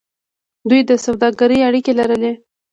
[0.69, 2.33] دوی د سوداګرۍ اړیکې لرلې.